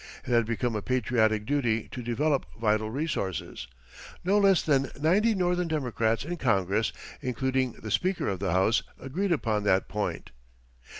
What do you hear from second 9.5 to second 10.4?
that point.